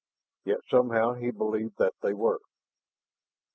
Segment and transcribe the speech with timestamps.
[0.45, 2.39] Yet somehow he believed that they were.